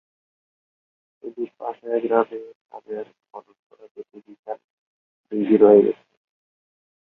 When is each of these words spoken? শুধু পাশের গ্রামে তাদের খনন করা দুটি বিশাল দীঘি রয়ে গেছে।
শুধু 1.17 1.43
পাশের 1.57 1.95
গ্রামে 2.03 2.39
তাদের 2.69 3.03
খনন 3.25 3.57
করা 3.67 3.85
দুটি 3.93 4.17
বিশাল 4.27 4.59
দীঘি 5.31 5.55
রয়ে 5.57 5.81
গেছে। 5.85 6.05